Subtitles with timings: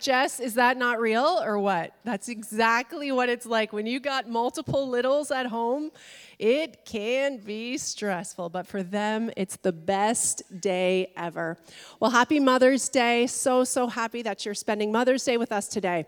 [0.00, 1.94] Jess, is that not real or what?
[2.04, 3.72] That's exactly what it's like.
[3.72, 5.90] When you got multiple littles at home,
[6.38, 11.58] it can be stressful, but for them, it's the best day ever.
[12.00, 13.26] Well, happy Mother's Day.
[13.26, 16.06] So, so happy that you're spending Mother's Day with us today.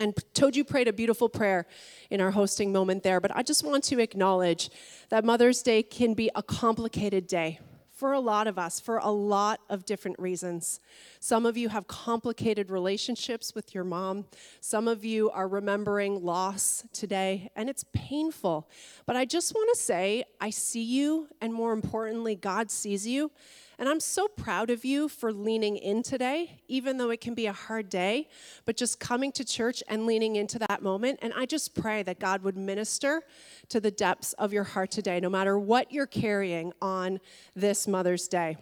[0.00, 1.66] And Toju prayed a beautiful prayer
[2.10, 4.70] in our hosting moment there, but I just want to acknowledge
[5.10, 7.60] that Mother's Day can be a complicated day
[8.02, 10.80] for a lot of us for a lot of different reasons.
[11.20, 14.24] Some of you have complicated relationships with your mom.
[14.60, 18.68] Some of you are remembering loss today, and it's painful.
[19.06, 23.30] But I just want to say, I see you, and more importantly, God sees you.
[23.78, 27.46] And I'm so proud of you for leaning in today, even though it can be
[27.46, 28.28] a hard day,
[28.64, 31.18] but just coming to church and leaning into that moment.
[31.22, 33.22] And I just pray that God would minister
[33.70, 37.20] to the depths of your heart today, no matter what you're carrying on
[37.56, 38.56] this Mother's Day.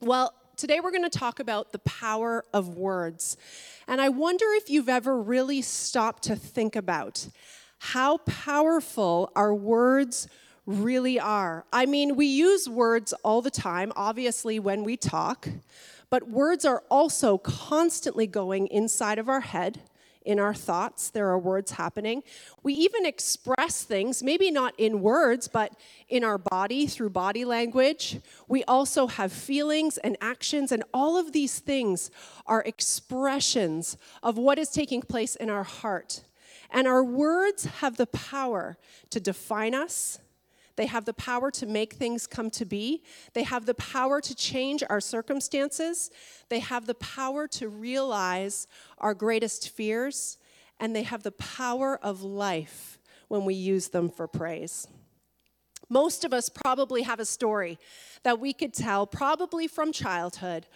[0.00, 3.36] Well, today we're going to talk about the power of words.
[3.86, 7.28] And I wonder if you've ever really stopped to think about
[7.78, 10.28] how powerful our words
[10.66, 11.64] really are.
[11.72, 15.48] I mean, we use words all the time, obviously, when we talk,
[16.10, 19.80] but words are also constantly going inside of our head.
[20.24, 22.22] In our thoughts, there are words happening.
[22.62, 25.74] We even express things, maybe not in words, but
[26.08, 28.20] in our body through body language.
[28.48, 32.10] We also have feelings and actions, and all of these things
[32.46, 36.24] are expressions of what is taking place in our heart.
[36.70, 38.78] And our words have the power
[39.10, 40.20] to define us,
[40.76, 43.02] they have the power to make things come to be.
[43.32, 46.10] They have the power to change our circumstances.
[46.48, 48.66] They have the power to realize
[48.98, 50.38] our greatest fears.
[50.80, 54.88] And they have the power of life when we use them for praise.
[55.88, 57.78] Most of us probably have a story
[58.22, 60.66] that we could tell, probably from childhood,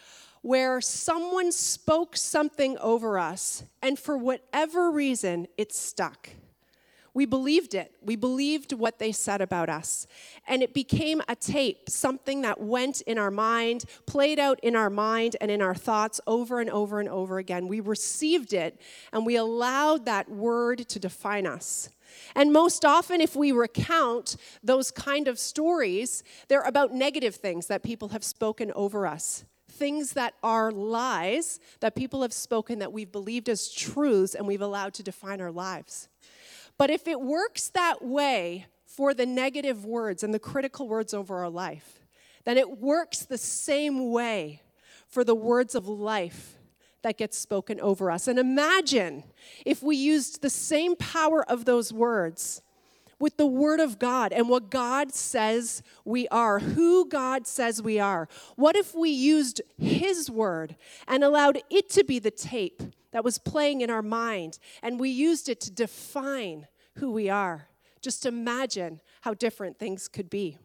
[0.42, 6.30] where someone spoke something over us, and for whatever reason, it stuck.
[7.18, 7.90] We believed it.
[8.00, 10.06] We believed what they said about us.
[10.46, 14.88] And it became a tape, something that went in our mind, played out in our
[14.88, 17.66] mind and in our thoughts over and over and over again.
[17.66, 18.80] We received it
[19.12, 21.90] and we allowed that word to define us.
[22.36, 27.82] And most often, if we recount those kind of stories, they're about negative things that
[27.82, 29.44] people have spoken over us.
[29.68, 34.62] Things that are lies that people have spoken that we've believed as truths and we've
[34.62, 36.08] allowed to define our lives.
[36.78, 41.38] But if it works that way for the negative words and the critical words over
[41.38, 41.98] our life,
[42.44, 44.62] then it works the same way
[45.08, 46.56] for the words of life
[47.02, 48.28] that get spoken over us.
[48.28, 49.24] And imagine
[49.66, 52.62] if we used the same power of those words
[53.18, 57.98] with the Word of God and what God says we are, who God says we
[57.98, 58.28] are.
[58.56, 63.38] What if we used His Word and allowed it to be the tape that was
[63.38, 67.68] playing in our mind, and we used it to define who we are.
[68.00, 70.58] Just imagine how different things could be.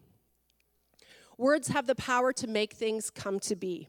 [1.36, 3.88] Words have the power to make things come to be.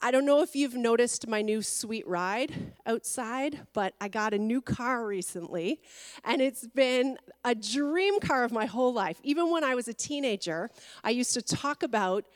[0.00, 4.38] I don't know if you've noticed my new sweet ride outside, but I got a
[4.38, 5.80] new car recently,
[6.22, 9.18] and it's been a dream car of my whole life.
[9.22, 10.70] Even when I was a teenager,
[11.02, 12.26] I used to talk about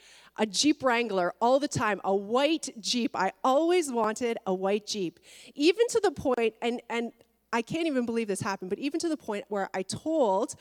[0.41, 3.15] a Jeep Wrangler all the time, a white Jeep.
[3.15, 5.21] I always wanted a white Jeep,
[5.55, 7.12] even to the point, and, and
[7.53, 10.55] I can't even believe this happened, but even to the point where I told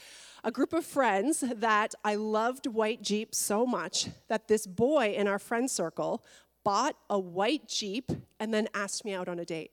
[0.43, 5.29] a group of friends that I loved white Jeeps so much that this boy in
[5.29, 6.25] our friend circle
[6.65, 9.71] bought a white Jeep and then asked me out on a date.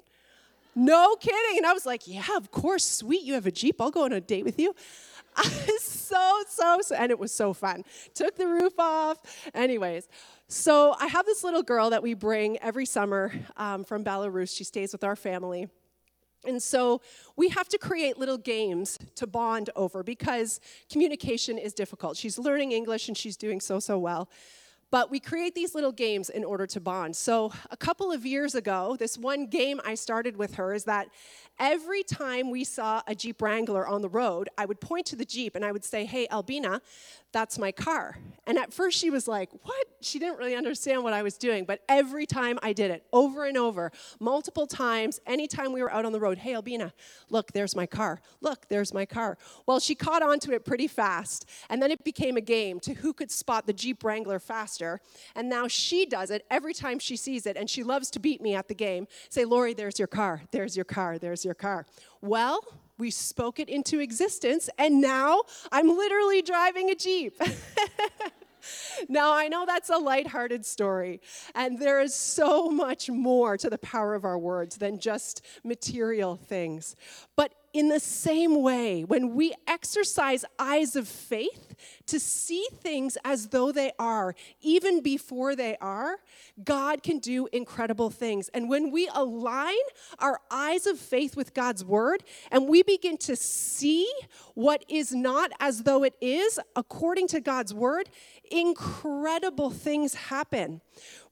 [0.79, 1.57] No kidding.
[1.57, 3.81] And I was like, yeah, of course, sweet, you have a Jeep.
[3.81, 4.75] I'll go on a date with you.
[5.79, 7.85] so, so, so, and it was so fun.
[8.15, 9.19] Took the roof off.
[9.55, 10.09] Anyways,
[10.49, 14.57] so I have this little girl that we bring every summer um, from Belarus.
[14.57, 15.69] She stays with our family.
[16.47, 17.01] And so
[17.37, 20.61] we have to create little games to bond over because
[20.91, 22.17] communication is difficult.
[22.17, 24.29] She's learning English and she's doing so, so well.
[24.91, 27.17] But we create these little games in order to bond.
[27.17, 31.09] So, a couple of years ago, this one game I started with her is that
[31.59, 35.25] every time we saw a Jeep Wrangler on the road, I would point to the
[35.25, 36.81] Jeep and I would say, Hey, Albina,
[37.37, 38.17] that's my car.
[38.47, 39.87] And at first she was like, What?
[40.01, 41.67] She didn't really understand what I was doing.
[41.67, 46.07] But every time I did it, over and over, multiple times, anytime we were out
[46.07, 46.95] on the road, Hey, Albina,
[47.29, 48.23] look, there's my car.
[48.41, 49.37] Look, there's my car.
[49.67, 51.47] Well, she caught on to it pretty fast.
[51.69, 55.01] And then it became a game to who could spot the Jeep Wrangler faster.
[55.35, 57.59] And now she does it every time she sees it.
[57.59, 59.09] And she loves to beat me at the game.
[59.29, 60.41] Say, Lori, there's your car.
[60.53, 61.19] There's your car.
[61.19, 61.85] There's your car.
[62.23, 62.63] Well,
[62.99, 67.41] we spoke it into existence, and now I'm literally driving a Jeep.
[69.09, 71.21] now, I know that's a lighthearted story,
[71.55, 76.37] and there is so much more to the power of our words than just material
[76.37, 76.97] things.
[77.37, 81.75] But in the same way, when we exercise eyes of faith
[82.07, 86.17] to see things as though they are, even before they are,
[86.65, 88.49] God can do incredible things.
[88.55, 89.75] And when we align
[90.19, 94.11] our eyes of faith with God's word and we begin to see
[94.55, 98.09] what is not as though it is according to God's word,
[98.51, 100.81] incredible things happen.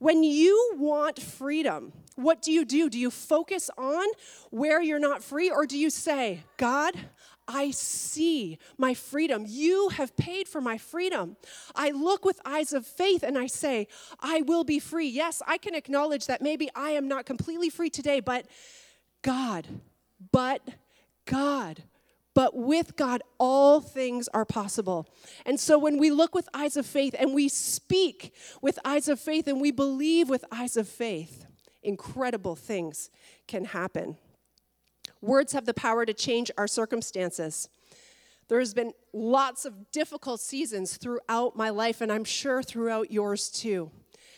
[0.05, 2.91] When you want freedom, what do you do?
[2.91, 4.07] Do you focus on
[4.51, 6.95] where you're not free, or do you say, God,
[7.49, 9.47] I see my freedom.
[9.49, 11.39] You have paid for my freedom.
[11.75, 13.89] I look with eyes of faith and I say,
[14.21, 15.09] I will be free.
[15.09, 18.47] Yes, I can acknowledge that maybe I am not completely free today, but
[19.23, 19.67] God,
[20.33, 20.61] but
[21.25, 21.83] God,
[22.35, 25.07] but with God, all things are possible.
[25.47, 29.21] And so when we look with eyes of faith and we speak with eyes of
[29.21, 31.47] faith and we believe with eyes of faith,
[31.83, 33.09] incredible things
[33.47, 34.17] can happen.
[35.21, 37.69] Words have the power to change our circumstances.
[38.49, 43.91] There's been lots of difficult seasons throughout my life, and I'm sure throughout yours too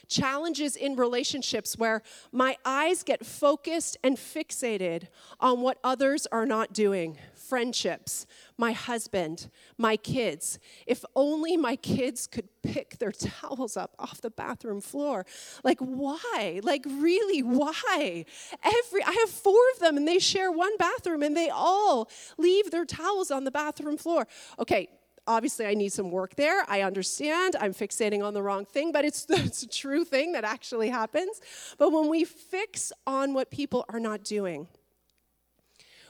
[0.08, 5.08] challenges in relationships where my eyes get focused and fixated
[5.41, 7.19] on what others are not doing.
[7.35, 8.26] Friendships,
[8.58, 10.58] my husband, my kids.
[10.87, 15.25] If only my kids could pick their towels up off the bathroom floor.
[15.62, 16.61] Like, why?
[16.62, 18.25] Like, really, why?
[18.62, 22.70] Every I have four of them and they share one bathroom and they all leave
[22.70, 24.26] their towels on the bathroom floor.
[24.58, 24.88] Okay,
[25.26, 26.64] obviously I need some work there.
[26.69, 30.44] I understand I'm fixating on the wrong thing, but it's, it's a true thing that
[30.44, 31.40] actually happens.
[31.78, 34.69] But when we fix on what people are not doing,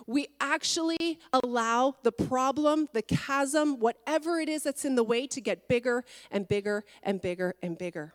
[0.07, 5.41] we actually allow the problem, the chasm, whatever it is that's in the way to
[5.41, 8.15] get bigger and bigger and bigger and bigger.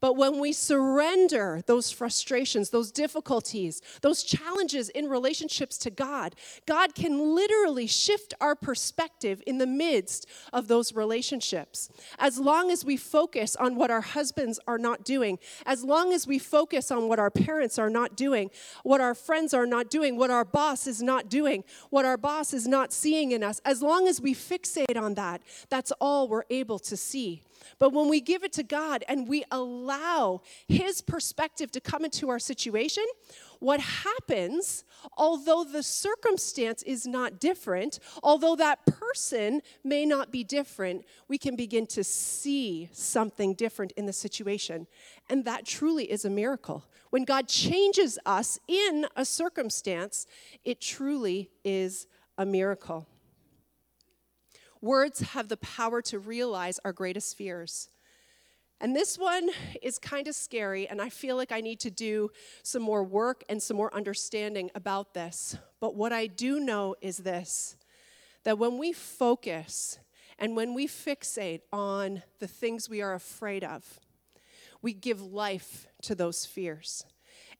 [0.00, 6.36] But when we surrender those frustrations, those difficulties, those challenges in relationships to God,
[6.66, 11.90] God can literally shift our perspective in the midst of those relationships.
[12.18, 16.28] As long as we focus on what our husbands are not doing, as long as
[16.28, 18.50] we focus on what our parents are not doing,
[18.84, 22.54] what our friends are not doing, what our boss is not doing, what our boss
[22.54, 26.44] is not seeing in us, as long as we fixate on that, that's all we're
[26.50, 27.42] able to see.
[27.78, 32.28] But when we give it to God and we allow His perspective to come into
[32.28, 33.04] our situation,
[33.60, 34.84] what happens,
[35.16, 41.56] although the circumstance is not different, although that person may not be different, we can
[41.56, 44.86] begin to see something different in the situation.
[45.28, 46.84] And that truly is a miracle.
[47.10, 50.26] When God changes us in a circumstance,
[50.64, 52.06] it truly is
[52.36, 53.06] a miracle.
[54.80, 57.88] Words have the power to realize our greatest fears.
[58.80, 59.50] And this one
[59.82, 62.30] is kind of scary, and I feel like I need to do
[62.62, 65.56] some more work and some more understanding about this.
[65.80, 67.76] But what I do know is this
[68.44, 69.98] that when we focus
[70.38, 73.98] and when we fixate on the things we are afraid of,
[74.80, 77.04] we give life to those fears.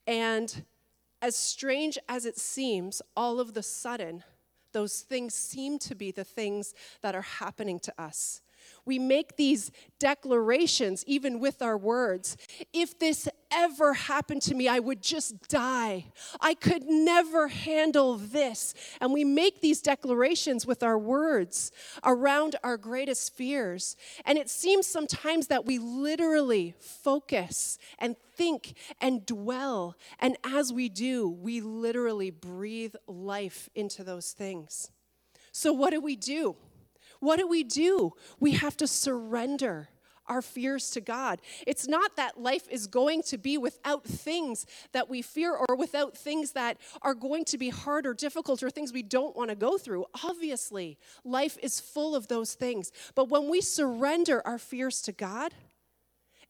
[0.07, 0.65] And
[1.21, 4.23] as strange as it seems, all of the sudden,
[4.73, 8.41] those things seem to be the things that are happening to us.
[8.89, 12.39] We make these declarations, even with our words.
[12.73, 16.07] If this ever happened to me, I would just die.
[16.41, 18.73] I could never handle this.
[19.03, 21.71] And we make these declarations with our words
[22.03, 23.95] around our greatest fears.
[24.25, 29.97] And it seems sometimes that we literally focus and think and dwell.
[30.19, 34.91] And as we do, we literally breathe life into those things.
[35.53, 36.57] So, what do we do?
[37.21, 38.13] What do we do?
[38.39, 39.89] We have to surrender
[40.29, 41.41] our fears to God.
[41.67, 46.17] It's not that life is going to be without things that we fear or without
[46.17, 49.57] things that are going to be hard or difficult or things we don't want to
[49.57, 50.07] go through.
[50.23, 52.93] Obviously, life is full of those things.
[53.15, 55.55] But when we surrender our fears to God,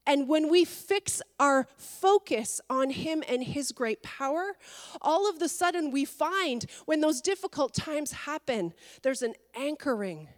[0.05, 4.53] and when we fix our focus on Him and His great power,
[5.01, 8.73] all of the sudden we find when those difficult times happen,
[9.03, 10.29] there's an anchoring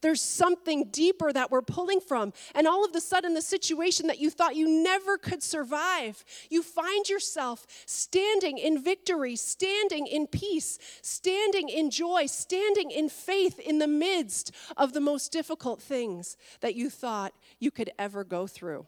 [0.00, 2.32] there's something deeper that we're pulling from.
[2.54, 6.62] And all of a sudden, the situation that you thought you never could survive, you
[6.62, 13.78] find yourself standing in victory, standing in peace, standing in joy, standing in faith in
[13.78, 18.86] the midst of the most difficult things that you thought you could ever go through.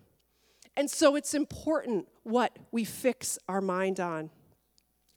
[0.76, 4.30] And so it's important what we fix our mind on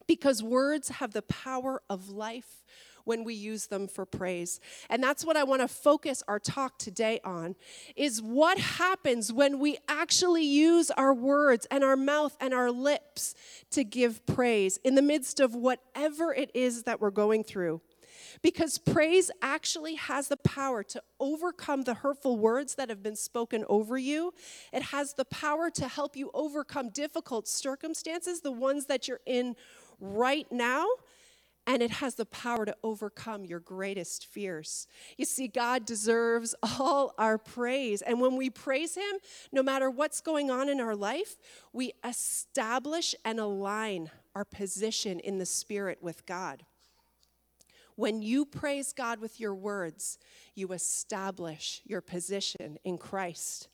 [0.09, 2.63] because words have the power of life
[3.03, 4.59] when we use them for praise.
[4.89, 7.55] And that's what I want to focus our talk today on
[7.95, 13.35] is what happens when we actually use our words and our mouth and our lips
[13.69, 17.79] to give praise in the midst of whatever it is that we're going through.
[18.41, 23.65] Because praise actually has the power to overcome the hurtful words that have been spoken
[23.67, 24.33] over you.
[24.71, 29.55] It has the power to help you overcome difficult circumstances, the ones that you're in
[29.99, 30.85] right now.
[31.67, 34.87] And it has the power to overcome your greatest fears.
[35.17, 38.01] You see, God deserves all our praise.
[38.01, 39.19] And when we praise Him,
[39.51, 41.37] no matter what's going on in our life,
[41.71, 46.63] we establish and align our position in the Spirit with God.
[47.95, 50.17] When you praise God with your words,
[50.55, 53.67] you establish your position in Christ.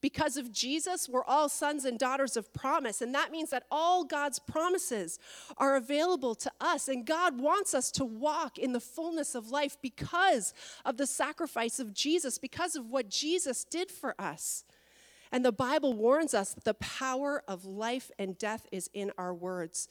[0.00, 3.00] Because of Jesus, we're all sons and daughters of promise.
[3.00, 5.18] And that means that all God's promises
[5.56, 6.88] are available to us.
[6.88, 10.54] And God wants us to walk in the fullness of life because
[10.84, 14.64] of the sacrifice of Jesus, because of what Jesus did for us.
[15.32, 19.34] And the Bible warns us that the power of life and death is in our
[19.34, 19.88] words.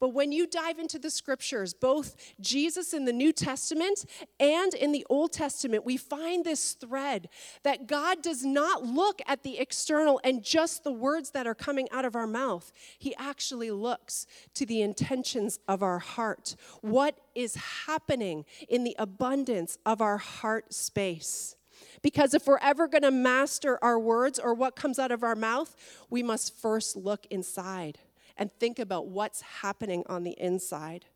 [0.00, 4.04] But when you dive into the scriptures, both Jesus in the New Testament
[4.40, 7.28] and in the Old Testament, we find this thread
[7.62, 11.88] that God does not look at the external and just the words that are coming
[11.90, 12.72] out of our mouth.
[12.98, 16.56] He actually looks to the intentions of our heart.
[16.80, 21.56] What is happening in the abundance of our heart space?
[22.02, 25.34] Because if we're ever going to master our words or what comes out of our
[25.34, 25.74] mouth,
[26.10, 27.98] we must first look inside
[28.36, 31.06] and think about what's happening on the inside.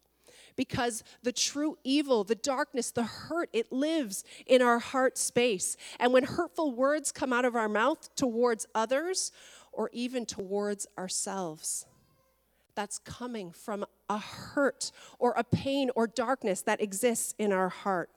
[0.56, 5.76] Because the true evil, the darkness, the hurt, it lives in our heart space.
[5.98, 9.32] And when hurtful words come out of our mouth towards others
[9.72, 11.86] or even towards ourselves,
[12.74, 18.10] that's coming from a hurt or a pain or darkness that exists in our heart.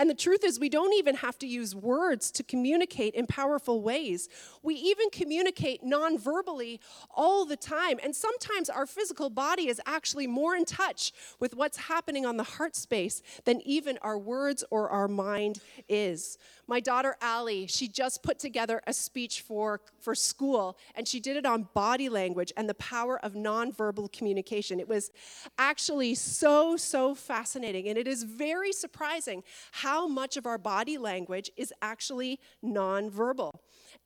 [0.00, 3.82] And the truth is, we don't even have to use words to communicate in powerful
[3.82, 4.30] ways.
[4.62, 6.80] We even communicate non verbally
[7.10, 8.00] all the time.
[8.02, 12.44] And sometimes our physical body is actually more in touch with what's happening on the
[12.44, 16.38] heart space than even our words or our mind is.
[16.70, 21.36] My daughter Allie, she just put together a speech for, for school, and she did
[21.36, 24.78] it on body language and the power of nonverbal communication.
[24.78, 25.10] It was
[25.58, 31.50] actually so, so fascinating, and it is very surprising how much of our body language
[31.56, 33.50] is actually nonverbal.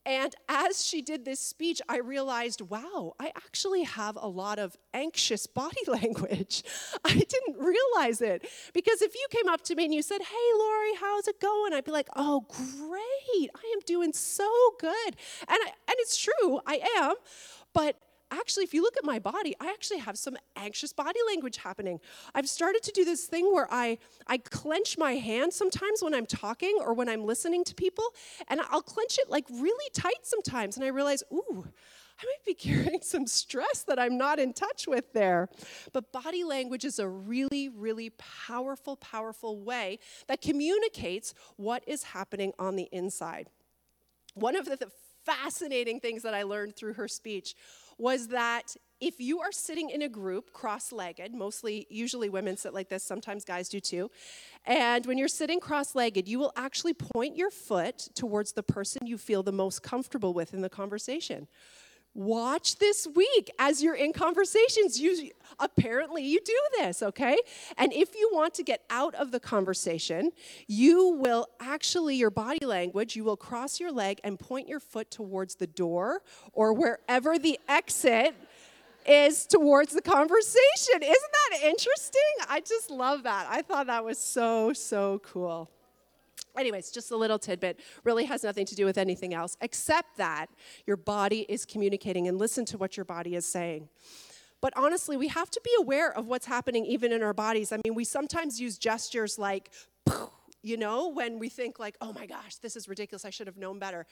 [0.06, 4.76] And as she did this speech, I realized, wow, I actually have a lot of
[4.92, 6.62] anxious body language.
[7.04, 8.46] I didn't realize it.
[8.73, 11.73] Because if you came up to me and you said, hey, Lori, how's it going?
[11.73, 13.50] I'd be like, oh, great.
[13.54, 15.16] I am doing so good.
[15.49, 17.14] And, I, and it's true, I am.
[17.73, 17.96] But
[18.31, 22.00] actually, if you look at my body, I actually have some anxious body language happening.
[22.35, 26.26] I've started to do this thing where I, I clench my hand sometimes when I'm
[26.26, 28.04] talking or when I'm listening to people,
[28.49, 30.76] and I'll clench it like really tight sometimes.
[30.76, 31.66] And I realize, ooh,
[32.21, 35.49] I might be carrying some stress that I'm not in touch with there.
[35.93, 42.52] But body language is a really, really powerful, powerful way that communicates what is happening
[42.59, 43.49] on the inside.
[44.35, 44.90] One of the
[45.25, 47.54] fascinating things that I learned through her speech
[47.99, 52.73] was that if you are sitting in a group cross legged, mostly, usually women sit
[52.73, 54.11] like this, sometimes guys do too,
[54.65, 59.07] and when you're sitting cross legged, you will actually point your foot towards the person
[59.07, 61.49] you feel the most comfortable with in the conversation
[62.14, 65.00] watch this week as you're in conversations.
[65.00, 67.37] You apparently you do this okay?
[67.76, 70.33] And if you want to get out of the conversation
[70.66, 75.11] you will actually your body language you will cross your leg and point your foot
[75.11, 78.35] towards the door or wherever the exit
[79.06, 81.02] is towards the conversation.
[81.02, 82.23] Isn't that interesting?
[82.49, 83.47] I just love that.
[83.50, 85.71] I thought that was so so cool
[86.56, 87.80] Anyways, just a little tidbit.
[88.04, 90.46] Really has nothing to do with anything else, except that
[90.87, 93.88] your body is communicating and listen to what your body is saying.
[94.61, 97.70] But honestly, we have to be aware of what's happening even in our bodies.
[97.73, 99.70] I mean, we sometimes use gestures like,
[100.62, 103.58] you know, when we think, like, oh my gosh, this is ridiculous, I should have
[103.58, 104.06] known better.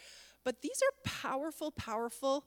[0.45, 2.45] But these are powerful, powerful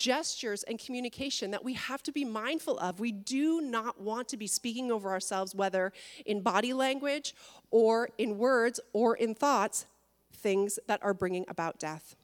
[0.00, 2.98] gestures and communication that we have to be mindful of.
[2.98, 5.92] We do not want to be speaking over ourselves, whether
[6.26, 7.34] in body language
[7.70, 9.86] or in words or in thoughts,
[10.32, 12.16] things that are bringing about death.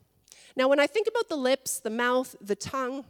[0.56, 3.04] Now, when I think about the lips, the mouth, the tongue,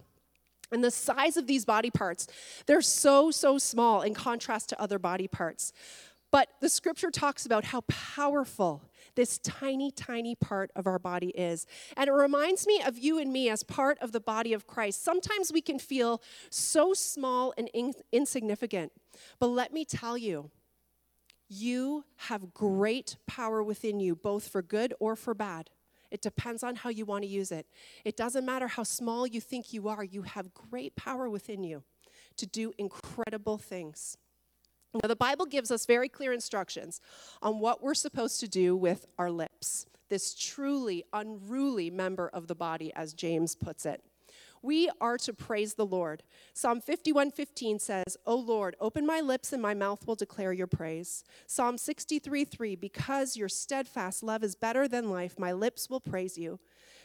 [0.73, 2.27] and the size of these body parts,
[2.67, 5.73] they're so, so small in contrast to other body parts.
[6.33, 8.83] But the scripture talks about how powerful
[9.17, 11.67] this tiny, tiny part of our body is.
[11.97, 15.03] And it reminds me of you and me as part of the body of Christ.
[15.03, 18.93] Sometimes we can feel so small and in- insignificant.
[19.41, 20.51] But let me tell you,
[21.49, 25.71] You have great power within you, both for good or for bad.
[26.11, 27.67] It depends on how you want to use it.
[28.05, 31.85] It doesn't matter how small you think you are, you have great power within you
[32.37, 34.17] to do incredible things.
[34.95, 37.01] Now, the Bible gives us very clear instructions
[37.43, 42.55] on what we're supposed to do with our lips, this truly unruly member of the
[42.55, 44.03] body, as James puts it.
[44.63, 46.25] We are to praise the Lord.
[46.55, 51.23] Psalm 51:15 says, "O Lord, open my lips and my mouth will declare your praise."
[51.47, 56.59] Psalm 63:3, "Because your steadfast love is better than life, my lips will praise you."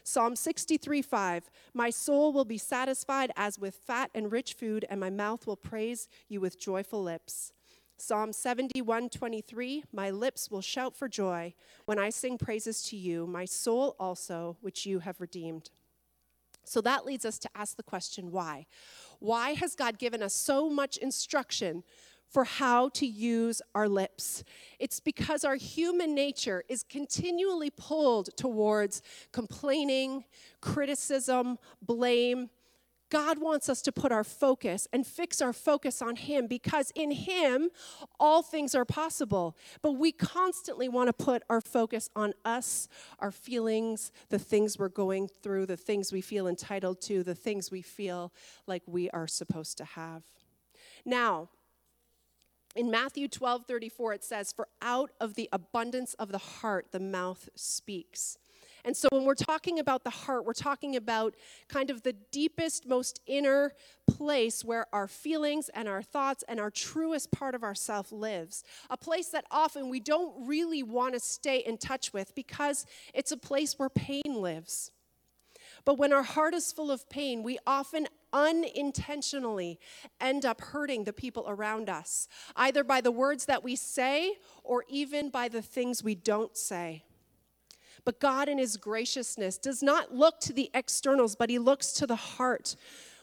[0.03, 5.11] Psalm 63:5, "My soul will be satisfied as with fat and rich food, and my
[5.11, 7.53] mouth will praise you with joyful lips."
[8.01, 11.53] Psalm 71:23, "My lips will shout for joy
[11.85, 15.69] when I sing praises to you, my soul also, which you have redeemed."
[16.63, 18.65] So that leads us to ask the question why?
[19.19, 21.83] Why has God given us so much instruction
[22.27, 24.43] for how to use our lips?
[24.79, 30.25] It's because our human nature is continually pulled towards complaining,
[30.59, 32.49] criticism, blame,
[33.11, 37.11] God wants us to put our focus and fix our focus on Him because in
[37.11, 37.69] Him,
[38.19, 39.55] all things are possible.
[39.81, 42.87] But we constantly want to put our focus on us,
[43.19, 47.69] our feelings, the things we're going through, the things we feel entitled to, the things
[47.69, 48.31] we feel
[48.65, 50.23] like we are supposed to have.
[51.05, 51.49] Now,
[52.75, 57.01] in Matthew 12 34, it says, For out of the abundance of the heart, the
[57.01, 58.37] mouth speaks.
[58.85, 61.35] And so when we're talking about the heart, we're talking about
[61.67, 63.73] kind of the deepest, most inner
[64.09, 68.63] place where our feelings and our thoughts and our truest part of ourself lives.
[68.89, 73.31] A place that often we don't really want to stay in touch with because it's
[73.31, 74.91] a place where pain lives.
[75.85, 79.79] But when our heart is full of pain, we often unintentionally
[80.19, 84.85] end up hurting the people around us, either by the words that we say or
[84.87, 87.03] even by the things we don't say.
[88.03, 92.07] But God, in His graciousness, does not look to the externals, but He looks to
[92.07, 92.75] the heart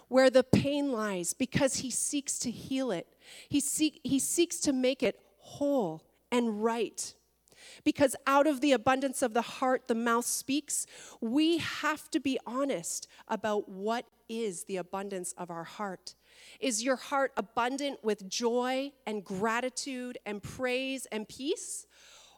[0.09, 3.07] where the pain lies because He seeks to heal it.
[3.49, 7.15] He, seek, he seeks to make it whole and right.
[7.85, 10.87] Because out of the abundance of the heart, the mouth speaks.
[11.21, 16.15] We have to be honest about what is the abundance of our heart.
[16.61, 21.87] Is your heart abundant with joy and gratitude and praise and peace?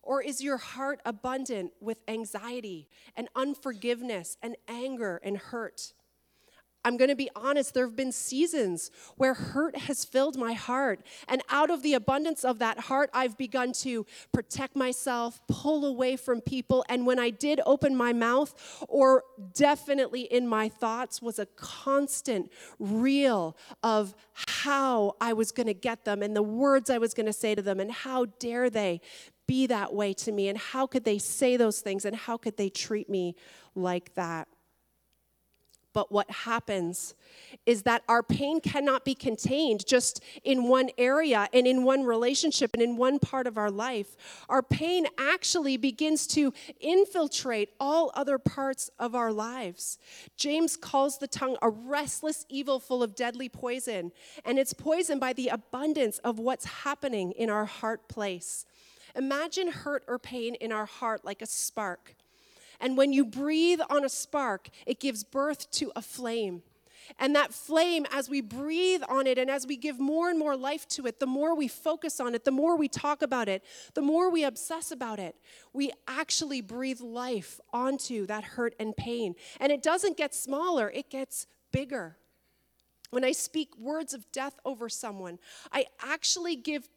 [0.02, 5.92] Or is your heart abundant with anxiety and unforgiveness and anger and hurt?
[6.82, 11.02] I'm going to be honest, there have been seasons where hurt has filled my heart.
[11.28, 16.16] And out of the abundance of that heart, I've begun to protect myself, pull away
[16.16, 16.84] from people.
[16.88, 18.54] And when I did open my mouth,
[18.88, 25.74] or definitely in my thoughts, was a constant reel of how I was going to
[25.74, 28.70] get them and the words I was going to say to them, and how dare
[28.70, 29.02] they
[29.50, 30.48] be that way to me?
[30.48, 32.04] And how could they say those things?
[32.04, 33.34] And how could they treat me
[33.74, 34.46] like that?
[35.92, 37.16] But what happens
[37.66, 42.70] is that our pain cannot be contained just in one area and in one relationship
[42.74, 44.16] and in one part of our life.
[44.48, 49.98] Our pain actually begins to infiltrate all other parts of our lives.
[50.36, 54.12] James calls the tongue a restless evil full of deadly poison,
[54.44, 58.64] and it's poisoned by the abundance of what's happening in our heart place.
[59.14, 62.14] Imagine hurt or pain in our heart like a spark.
[62.80, 66.62] And when you breathe on a spark, it gives birth to a flame.
[67.18, 70.56] And that flame, as we breathe on it and as we give more and more
[70.56, 73.64] life to it, the more we focus on it, the more we talk about it,
[73.94, 75.34] the more we obsess about it,
[75.72, 79.34] we actually breathe life onto that hurt and pain.
[79.58, 82.16] And it doesn't get smaller, it gets bigger.
[83.10, 85.38] When I speak words of death over someone,
[85.72, 86.88] I actually give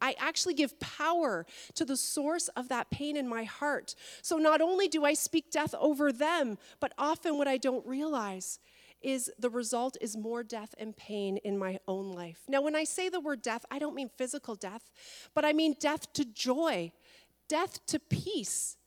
[0.00, 3.94] I actually give power to the source of that pain in my heart.
[4.22, 8.58] So not only do I speak death over them, but often what I don't realize
[9.04, 12.40] is the result is more death and pain in my own life.
[12.48, 14.90] Now, when I say the word death, I don't mean physical death,
[15.34, 16.90] but I mean death to joy,
[17.46, 18.78] death to peace,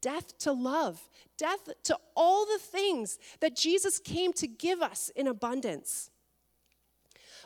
[0.00, 5.26] death to love, death to all the things that Jesus came to give us in
[5.26, 6.10] abundance.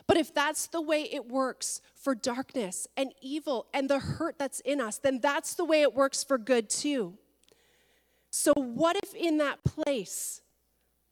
[0.09, 4.59] But if that's the way it works for darkness and evil and the hurt that's
[4.61, 7.19] in us, then that's the way it works for good too.
[8.31, 10.41] So, what if in that place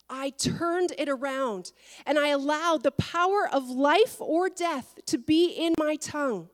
[0.10, 1.74] I turned it around
[2.08, 6.50] and I allowed the power of life or death to be in my tongue?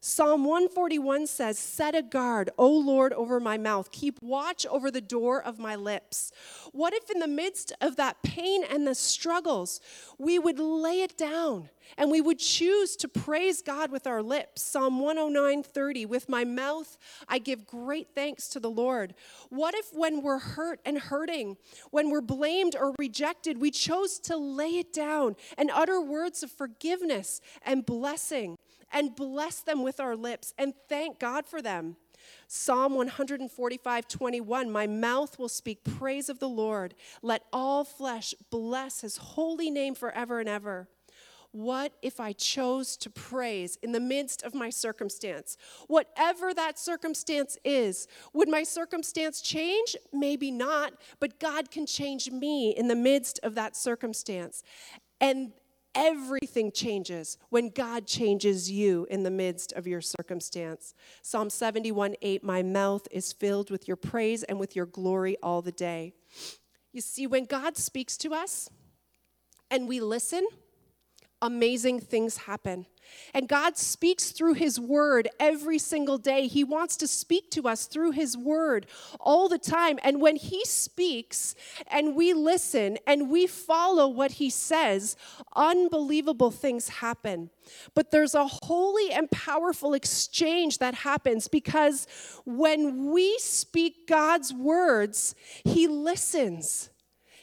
[0.00, 3.90] Psalm 141 says, Set a guard, O Lord, over my mouth.
[3.90, 6.30] Keep watch over the door of my lips.
[6.70, 9.80] What if, in the midst of that pain and the struggles,
[10.16, 14.62] we would lay it down and we would choose to praise God with our lips?
[14.62, 16.96] Psalm 109 30, with my mouth
[17.28, 19.14] I give great thanks to the Lord.
[19.48, 21.56] What if, when we're hurt and hurting,
[21.90, 26.52] when we're blamed or rejected, we chose to lay it down and utter words of
[26.52, 28.56] forgiveness and blessing?
[28.92, 31.96] And bless them with our lips and thank God for them.
[32.46, 36.94] Psalm 145, 21 My mouth will speak praise of the Lord.
[37.22, 40.88] Let all flesh bless his holy name forever and ever.
[41.52, 45.56] What if I chose to praise in the midst of my circumstance?
[45.86, 49.96] Whatever that circumstance is, would my circumstance change?
[50.12, 54.62] Maybe not, but God can change me in the midst of that circumstance.
[55.20, 55.52] And
[56.00, 60.94] Everything changes when God changes you in the midst of your circumstance.
[61.22, 65.60] Psalm 71 8, my mouth is filled with your praise and with your glory all
[65.60, 66.12] the day.
[66.92, 68.70] You see, when God speaks to us
[69.72, 70.46] and we listen,
[71.40, 72.86] amazing things happen.
[73.34, 76.46] And God speaks through His Word every single day.
[76.46, 78.86] He wants to speak to us through His Word
[79.20, 79.98] all the time.
[80.02, 81.54] And when He speaks
[81.86, 85.16] and we listen and we follow what He says,
[85.54, 87.50] unbelievable things happen.
[87.94, 92.06] But there's a holy and powerful exchange that happens because
[92.44, 96.90] when we speak God's words, He listens.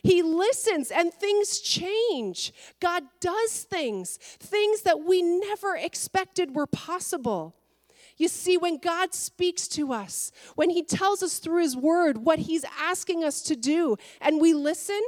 [0.05, 2.53] He listens and things change.
[2.79, 7.55] God does things, things that we never expected were possible.
[8.15, 12.37] You see, when God speaks to us, when He tells us through His word what
[12.37, 15.01] He's asking us to do, and we listen,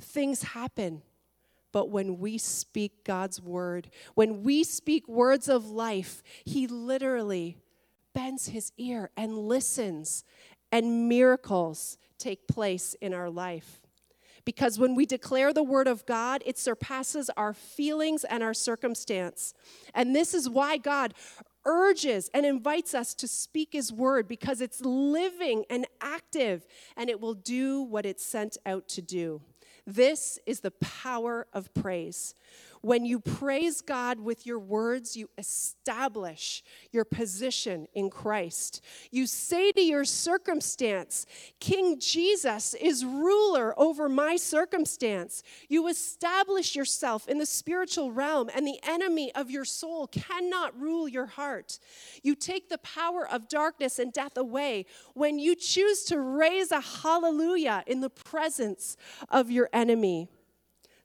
[0.00, 1.02] things happen.
[1.72, 7.58] But when we speak God's word, when we speak words of life, He literally
[8.14, 10.22] bends His ear and listens,
[10.70, 13.87] and miracles take place in our life.
[14.48, 19.52] Because when we declare the word of God, it surpasses our feelings and our circumstance.
[19.94, 21.12] And this is why God
[21.66, 27.20] urges and invites us to speak his word because it's living and active and it
[27.20, 29.42] will do what it's sent out to do.
[29.86, 32.34] This is the power of praise.
[32.80, 36.62] When you praise God with your words, you establish
[36.92, 38.82] your position in Christ.
[39.10, 41.26] You say to your circumstance,
[41.60, 45.42] King Jesus is ruler over my circumstance.
[45.68, 51.08] You establish yourself in the spiritual realm, and the enemy of your soul cannot rule
[51.08, 51.78] your heart.
[52.22, 56.80] You take the power of darkness and death away when you choose to raise a
[56.80, 58.96] hallelujah in the presence
[59.28, 60.28] of your enemy.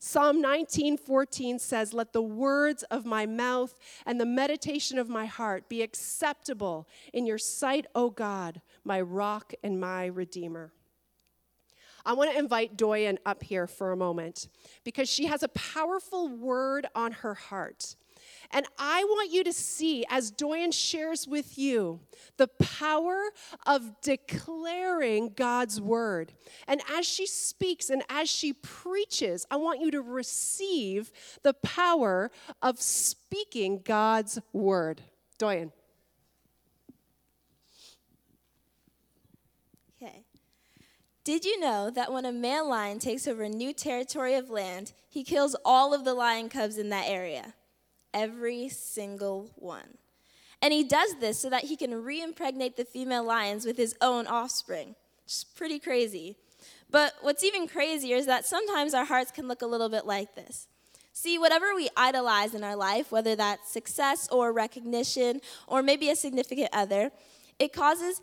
[0.06, 5.70] Psalm 19:14 says, "Let the words of my mouth and the meditation of my heart
[5.70, 10.74] be acceptable in your sight, O God, my rock and my redeemer."
[12.06, 14.50] I want to invite Doyen up here for a moment
[14.84, 17.96] because she has a powerful word on her heart.
[18.54, 22.02] And I want you to see, as Doyen shares with you,
[22.38, 23.32] the power
[23.66, 26.34] of declaring God's word.
[26.68, 31.12] And as she speaks and as she preaches, I want you to receive
[31.42, 32.30] the power
[32.62, 35.02] of speaking God's word.
[35.40, 35.72] Doyen.
[39.98, 40.26] Okay.
[41.24, 44.94] Did you know that when a male lion takes over a new territory of land,
[45.10, 47.56] he kills all of the lion cubs in that area?
[48.14, 49.98] Every single one.
[50.62, 54.28] And he does this so that he can reimpregnate the female lions with his own
[54.28, 54.96] offspring.
[55.26, 56.38] It's pretty crazy.
[56.90, 60.36] But what's even crazier is that sometimes our hearts can look a little bit like
[60.36, 60.68] this.
[61.12, 66.16] See, whatever we idolize in our life, whether that's success or recognition or maybe a
[66.16, 67.12] significant other,
[67.60, 68.22] it causes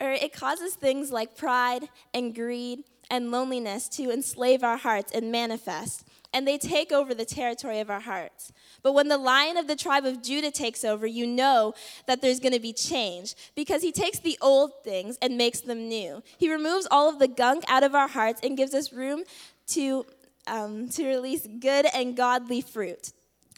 [0.00, 5.30] or it causes things like pride and greed and loneliness to enslave our hearts and
[5.32, 8.52] manifest and they take over the territory of our hearts.
[8.82, 11.74] But when the lion of the tribe of Judah takes over, you know
[12.06, 15.88] that there's going to be change because he takes the old things and makes them
[15.88, 16.22] new.
[16.38, 19.24] He removes all of the gunk out of our hearts and gives us room
[19.68, 20.06] to,
[20.46, 23.12] um, to release good and godly fruit.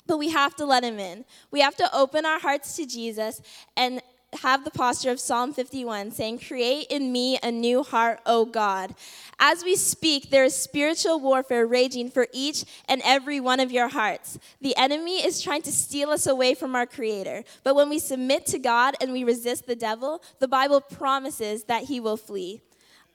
[0.06, 1.24] But we have to let him in.
[1.50, 3.40] We have to open our hearts to Jesus
[3.76, 4.02] and
[4.40, 8.94] have the posture of Psalm 51 saying, Create in me a new heart, O God.
[9.38, 13.88] As we speak, there is spiritual warfare raging for each and every one of your
[13.88, 14.38] hearts.
[14.60, 17.44] The enemy is trying to steal us away from our Creator.
[17.64, 21.84] But when we submit to God and we resist the devil, the Bible promises that
[21.84, 22.60] he will flee.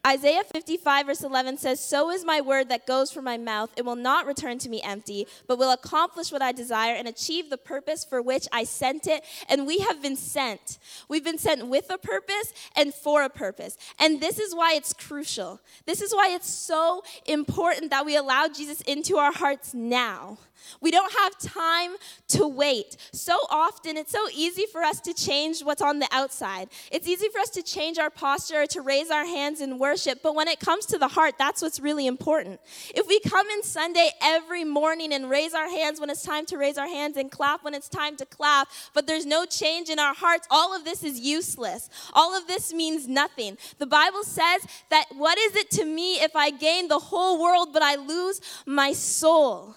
[0.06, 3.72] Isaiah 55, verse 11 says, So is my word that goes from my mouth.
[3.76, 7.50] It will not return to me empty, but will accomplish what I desire and achieve
[7.50, 9.24] the purpose for which I sent it.
[9.50, 10.80] And we have been sent.
[11.10, 13.78] We've been sent with a purpose and for a purpose.
[14.00, 15.60] And this is why it's crucial.
[15.86, 20.38] This is why it's so important that we allow Jesus into our hearts now.
[20.82, 21.96] We don't have time
[22.30, 22.98] to wait.
[23.12, 26.70] So often, it's so easy for us to change what's on the outside.
[26.92, 30.36] It's easy for us to change our posture to raise our hands in worship, but
[30.36, 32.60] when it comes to the heart, that's what's really important.
[32.94, 36.58] If we come in Sunday every morning and raise our hands when it's time to
[36.58, 40.00] raise our hands and clap when it's time to clap, but there's no change in
[40.00, 41.90] our hearts, all of this is useless.
[42.14, 43.58] All of this means nothing.
[43.78, 47.70] The Bible says that what is it to me if I gain the whole world
[47.74, 49.76] but I lose my soul?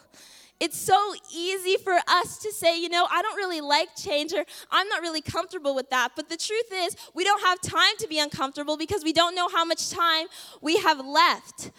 [0.60, 4.44] It's so easy for us to say, you know, I don't really like change or
[4.70, 6.10] I'm not really comfortable with that.
[6.14, 9.48] But the truth is, we don't have time to be uncomfortable because we don't know
[9.48, 10.26] how much time
[10.60, 11.70] we have left.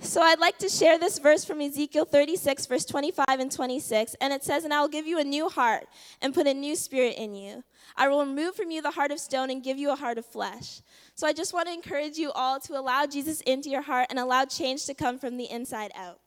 [0.00, 4.16] So I'd like to share this verse from Ezekiel 36, verse 25 and 26.
[4.20, 5.86] And it says, And I will give you a new heart
[6.20, 7.62] and put a new spirit in you.
[7.96, 10.26] I will remove from you the heart of stone and give you a heart of
[10.26, 10.82] flesh.
[11.14, 14.18] So I just want to encourage you all to allow Jesus into your heart and
[14.18, 16.18] allow change to come from the inside out.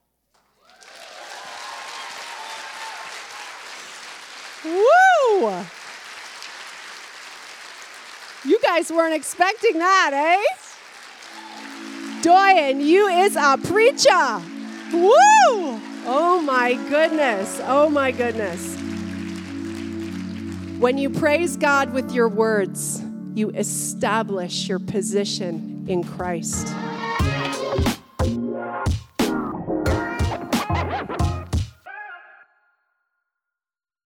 [4.67, 5.63] Woo!
[8.45, 10.43] You guys weren't expecting that, eh?
[12.21, 14.41] Doyen, you is a preacher.
[14.91, 15.79] Woo!
[16.05, 17.61] Oh my goodness.
[17.63, 18.75] Oh my goodness.
[20.79, 23.01] When you praise God with your words,
[23.33, 26.67] you establish your position in Christ.